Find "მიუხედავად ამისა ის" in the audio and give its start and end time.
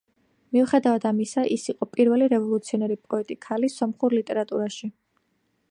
0.55-1.65